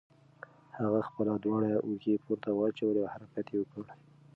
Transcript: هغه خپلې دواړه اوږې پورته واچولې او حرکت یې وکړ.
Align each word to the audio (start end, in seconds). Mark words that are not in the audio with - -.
هغه 0.77 0.99
خپلې 1.07 1.31
دواړه 1.45 1.69
اوږې 1.85 2.15
پورته 2.25 2.49
واچولې 2.53 3.01
او 3.03 3.11
حرکت 3.13 3.45
یې 3.51 3.57
وکړ. 3.59 3.83